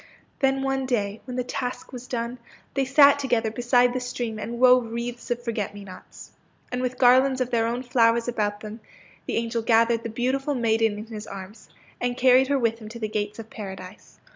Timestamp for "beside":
3.51-3.93